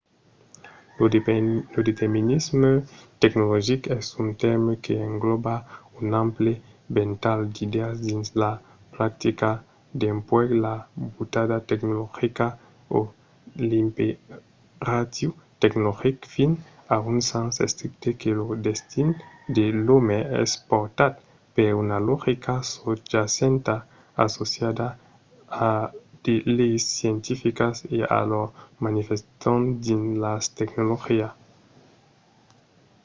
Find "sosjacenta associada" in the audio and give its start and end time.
22.75-24.87